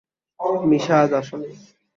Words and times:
মিশা 0.69 0.95
আজ 1.03 1.11
আসামি। 1.19 1.49